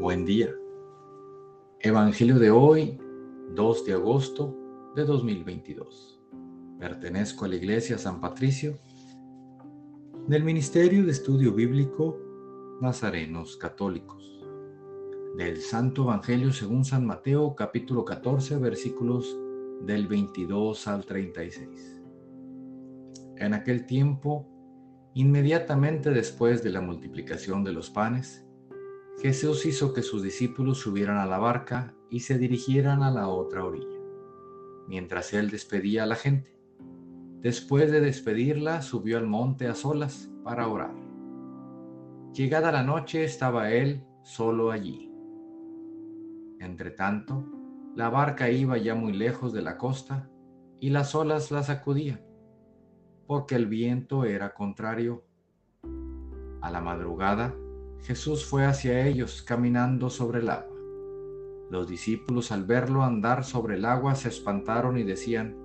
[0.00, 0.48] Buen día.
[1.78, 2.98] Evangelio de hoy,
[3.54, 4.56] 2 de agosto
[4.96, 6.18] de 2022.
[6.78, 8.78] Pertenezco a la Iglesia San Patricio
[10.26, 12.18] del Ministerio de Estudio Bíblico
[12.80, 14.42] Nazarenos Católicos.
[15.36, 19.38] Del Santo Evangelio según San Mateo capítulo 14 versículos
[19.82, 22.00] del 22 al 36.
[23.36, 24.48] En aquel tiempo,
[25.12, 28.46] inmediatamente después de la multiplicación de los panes,
[29.18, 33.64] Jesús hizo que sus discípulos subieran a la barca y se dirigieran a la otra
[33.64, 34.00] orilla,
[34.88, 36.58] mientras él despedía a la gente.
[37.40, 40.94] Después de despedirla, subió al monte a solas para orar.
[42.32, 45.12] Llegada la noche estaba él solo allí.
[46.60, 47.44] Entretanto,
[47.96, 50.30] la barca iba ya muy lejos de la costa
[50.78, 52.20] y las olas la sacudían,
[53.26, 55.24] porque el viento era contrario.
[56.62, 57.54] A la madrugada,
[58.02, 60.76] Jesús fue hacia ellos caminando sobre el agua.
[61.70, 65.56] Los discípulos al verlo andar sobre el agua se espantaron y decían,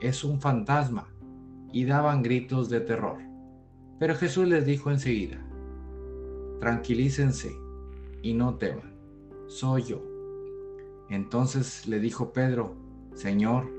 [0.00, 1.08] es un fantasma,
[1.72, 3.18] y daban gritos de terror.
[3.98, 5.38] Pero Jesús les dijo enseguida,
[6.60, 7.52] tranquilícense
[8.22, 8.94] y no teman,
[9.46, 10.02] soy yo.
[11.08, 12.74] Entonces le dijo Pedro,
[13.14, 13.70] Señor,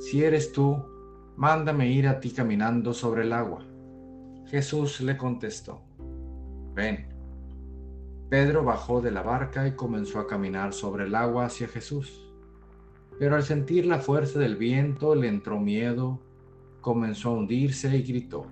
[0.00, 0.82] si eres tú,
[1.36, 3.64] mándame ir a ti caminando sobre el agua.
[4.46, 5.82] Jesús le contestó,
[6.74, 7.15] ven.
[8.28, 12.28] Pedro bajó de la barca y comenzó a caminar sobre el agua hacia Jesús.
[13.20, 16.20] Pero al sentir la fuerza del viento le entró miedo,
[16.80, 18.46] comenzó a hundirse y gritó,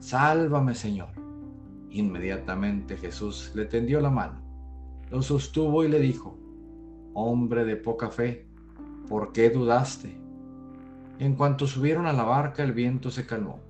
[0.00, 1.08] Sálvame Señor.
[1.88, 4.42] Inmediatamente Jesús le tendió la mano,
[5.10, 6.36] lo sostuvo y le dijo,
[7.14, 8.46] Hombre de poca fe,
[9.08, 10.14] ¿por qué dudaste?
[11.18, 13.60] En cuanto subieron a la barca el viento se calmó.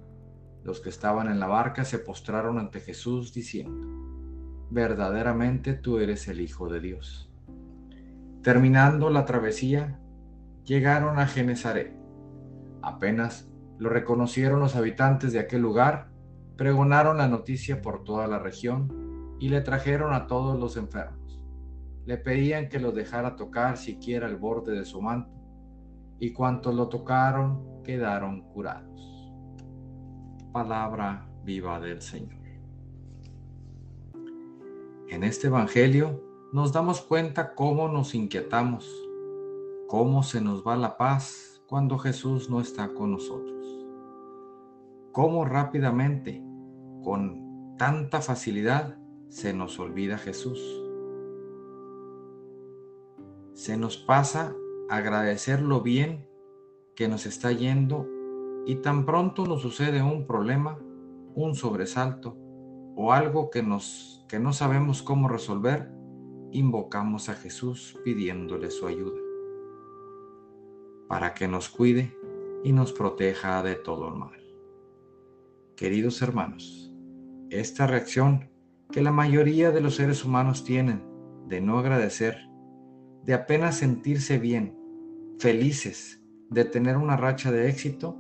[0.65, 4.06] Los que estaban en la barca se postraron ante Jesús diciendo,
[4.71, 7.31] verdaderamente tú eres el Hijo de Dios.
[8.43, 9.99] Terminando la travesía,
[10.65, 11.97] llegaron a Genezaret.
[12.83, 16.11] Apenas lo reconocieron los habitantes de aquel lugar,
[16.57, 21.45] pregonaron la noticia por toda la región y le trajeron a todos los enfermos.
[22.05, 25.35] Le pedían que los dejara tocar siquiera el borde de su manto,
[26.19, 29.33] y cuantos lo tocaron quedaron curados.
[30.53, 32.46] Palabra viva del Señor.
[35.09, 36.21] En este Evangelio
[36.53, 38.91] nos damos cuenta cómo nos inquietamos,
[39.87, 43.87] cómo se nos va la paz cuando Jesús no está con nosotros,
[45.13, 46.43] cómo rápidamente,
[47.05, 50.61] con tanta facilidad, se nos olvida Jesús.
[53.55, 54.57] Se nos pasa
[54.91, 56.29] agradecer lo bien
[56.97, 58.09] que nos está yendo
[58.67, 60.81] y tan pronto nos sucede un problema,
[61.37, 62.37] un sobresalto,
[62.97, 65.93] o algo que, nos, que no sabemos cómo resolver,
[66.51, 69.21] invocamos a Jesús pidiéndole su ayuda
[71.07, 72.17] para que nos cuide
[72.65, 74.41] y nos proteja de todo el mal.
[75.77, 76.91] Queridos hermanos,
[77.51, 78.51] esta reacción
[78.91, 81.05] que la mayoría de los seres humanos tienen
[81.47, 82.39] de no agradecer,
[83.25, 84.75] de apenas sentirse bien,
[85.39, 88.17] felices, de tener una racha de éxito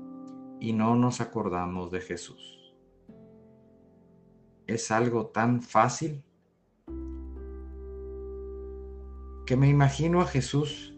[0.60, 2.55] y no nos acordamos de Jesús
[4.66, 6.22] es algo tan fácil
[9.46, 10.94] que me imagino a Jesús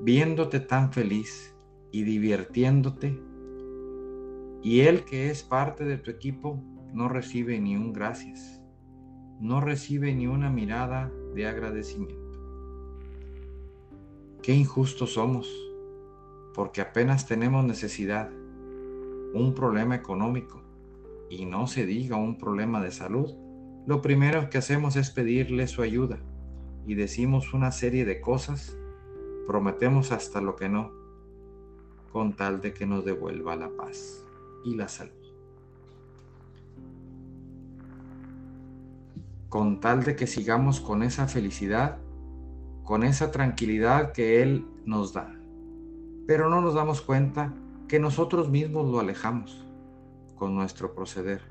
[0.00, 1.54] viéndote tan feliz
[1.92, 3.20] y divirtiéndote
[4.62, 6.58] y Él que es parte de tu equipo
[6.94, 8.62] no recibe ni un gracias,
[9.38, 12.24] no recibe ni una mirada de agradecimiento.
[14.42, 15.52] Qué injustos somos,
[16.54, 18.30] porque apenas tenemos necesidad,
[19.34, 20.63] un problema económico,
[21.28, 23.34] y no se diga un problema de salud,
[23.86, 26.18] lo primero que hacemos es pedirle su ayuda
[26.86, 28.76] y decimos una serie de cosas,
[29.46, 30.92] prometemos hasta lo que no,
[32.12, 34.24] con tal de que nos devuelva la paz
[34.64, 35.12] y la salud.
[39.48, 41.98] Con tal de que sigamos con esa felicidad,
[42.84, 45.34] con esa tranquilidad que Él nos da.
[46.26, 47.52] Pero no nos damos cuenta
[47.88, 49.63] que nosotros mismos lo alejamos
[50.36, 51.42] con nuestro proceder,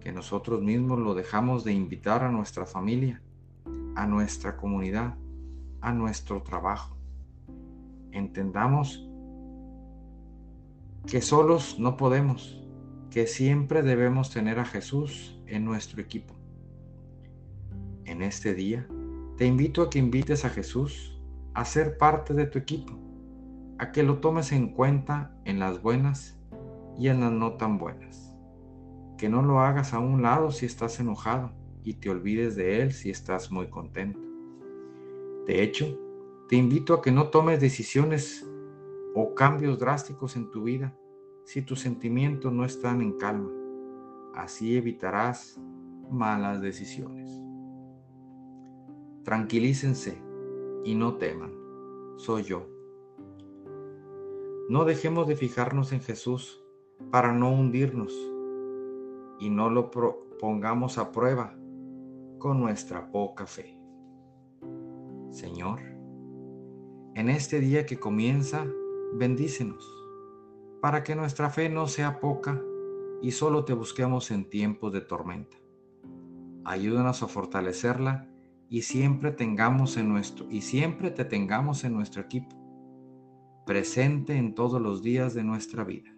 [0.00, 3.22] que nosotros mismos lo dejamos de invitar a nuestra familia,
[3.96, 5.16] a nuestra comunidad,
[5.80, 6.96] a nuestro trabajo.
[8.12, 9.08] Entendamos
[11.06, 12.62] que solos no podemos,
[13.10, 16.34] que siempre debemos tener a Jesús en nuestro equipo.
[18.04, 18.86] En este día,
[19.36, 21.18] te invito a que invites a Jesús
[21.54, 22.98] a ser parte de tu equipo,
[23.78, 26.37] a que lo tomes en cuenta en las buenas
[26.98, 28.34] y en las no tan buenas.
[29.16, 31.52] Que no lo hagas a un lado si estás enojado
[31.84, 34.20] y te olvides de él si estás muy contento.
[35.46, 35.98] De hecho,
[36.48, 38.46] te invito a que no tomes decisiones
[39.14, 40.94] o cambios drásticos en tu vida
[41.44, 43.50] si tus sentimientos no están en calma.
[44.34, 45.58] Así evitarás
[46.10, 47.30] malas decisiones.
[49.24, 50.22] Tranquilícense
[50.84, 51.52] y no teman.
[52.16, 52.66] Soy yo.
[54.68, 56.62] No dejemos de fijarnos en Jesús
[57.10, 58.12] para no hundirnos
[59.40, 59.90] y no lo
[60.38, 61.54] pongamos a prueba
[62.38, 63.78] con nuestra poca fe.
[65.30, 65.80] Señor,
[67.14, 68.66] en este día que comienza,
[69.14, 69.98] bendícenos
[70.80, 72.62] para que nuestra fe no sea poca
[73.20, 75.56] y solo te busquemos en tiempos de tormenta.
[76.64, 78.28] Ayúdanos a fortalecerla
[78.68, 82.54] y siempre tengamos en nuestro y siempre te tengamos en nuestro equipo,
[83.66, 86.17] presente en todos los días de nuestra vida.